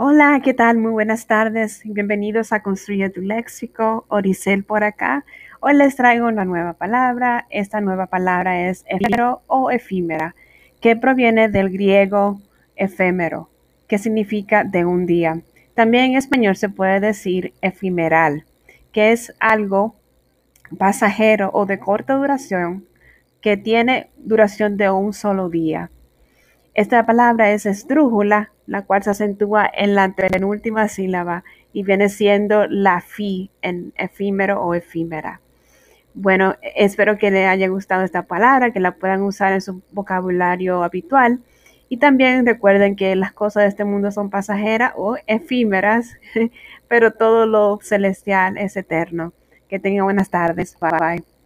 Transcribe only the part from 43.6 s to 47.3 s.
de este mundo son pasajeras o efímeras, pero